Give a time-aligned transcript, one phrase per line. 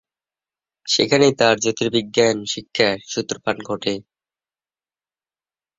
[0.85, 3.93] সেখানেই তার জ্যোতির্বিজ্ঞান শিক্ষার সূত্রপাত ঘটে।